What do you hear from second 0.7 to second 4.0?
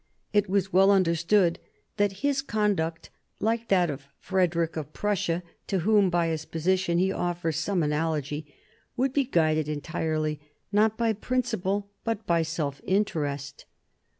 well understood that his conduct, like that